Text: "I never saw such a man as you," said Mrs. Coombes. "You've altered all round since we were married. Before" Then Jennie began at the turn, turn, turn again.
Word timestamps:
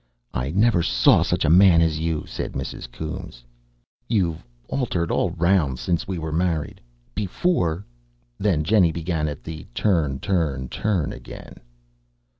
"I 0.33 0.49
never 0.49 0.81
saw 0.81 1.21
such 1.21 1.45
a 1.45 1.49
man 1.51 1.79
as 1.79 1.99
you," 1.99 2.25
said 2.25 2.53
Mrs. 2.53 2.91
Coombes. 2.91 3.43
"You've 4.07 4.43
altered 4.67 5.11
all 5.11 5.29
round 5.29 5.77
since 5.77 6.07
we 6.07 6.17
were 6.17 6.31
married. 6.31 6.81
Before" 7.13 7.85
Then 8.39 8.63
Jennie 8.63 8.91
began 8.91 9.27
at 9.27 9.43
the 9.43 9.67
turn, 9.75 10.19
turn, 10.19 10.69
turn 10.69 11.13
again. 11.13 11.57